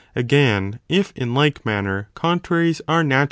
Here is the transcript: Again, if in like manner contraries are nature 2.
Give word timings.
Again, 0.15 0.79
if 0.89 1.11
in 1.15 1.35
like 1.35 1.63
manner 1.63 2.09
contraries 2.15 2.81
are 2.87 3.03
nature 3.03 3.09
2. 3.09 3.15